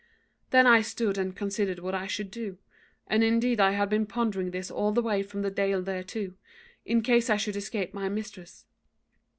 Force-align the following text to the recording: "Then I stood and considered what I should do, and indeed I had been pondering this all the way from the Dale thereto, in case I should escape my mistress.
"Then 0.49 0.65
I 0.65 0.81
stood 0.81 1.15
and 1.19 1.35
considered 1.35 1.77
what 1.77 1.93
I 1.93 2.07
should 2.07 2.31
do, 2.31 2.57
and 3.05 3.23
indeed 3.23 3.59
I 3.59 3.73
had 3.73 3.87
been 3.87 4.07
pondering 4.07 4.49
this 4.49 4.71
all 4.71 4.91
the 4.91 5.01
way 5.03 5.21
from 5.21 5.43
the 5.43 5.51
Dale 5.51 5.83
thereto, 5.83 6.33
in 6.83 7.03
case 7.03 7.29
I 7.29 7.37
should 7.37 7.55
escape 7.55 7.93
my 7.93 8.09
mistress. 8.09 8.65